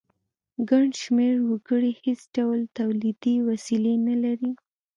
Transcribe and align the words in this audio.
ګڼ 0.69 0.85
شمیر 1.01 1.35
وګړي 1.49 1.91
هیڅ 2.03 2.19
ډول 2.35 2.59
تولیدي 2.77 3.35
وسیلې 3.49 3.95
نه 4.07 4.15
لري. 4.23 4.51